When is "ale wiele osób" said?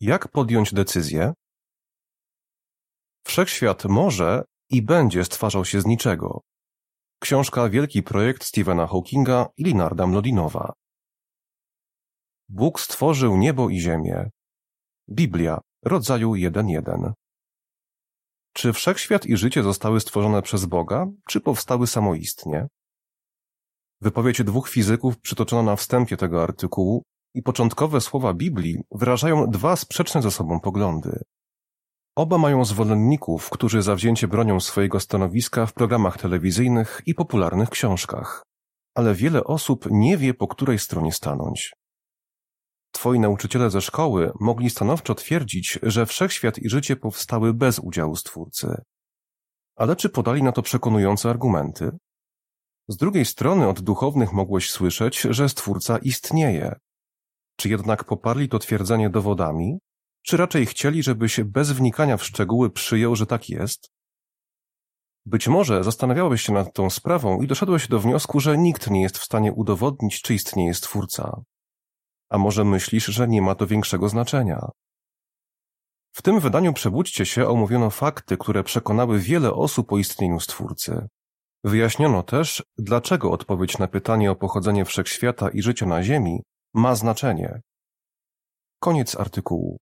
38.94-39.88